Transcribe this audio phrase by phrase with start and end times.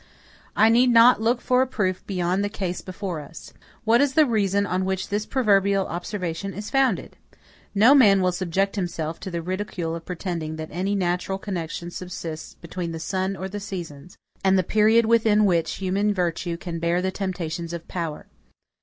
[0.55, 3.53] I need not look for a proof beyond the case before us.
[3.83, 7.17] What is the reason on which this proverbial observation is founded?
[7.75, 12.55] No man will subject himself to the ridicule of pretending that any natural connection subsists
[12.55, 16.99] between the sun or the seasons, and the period within which human virtue can bear
[16.99, 18.25] the temptations of power.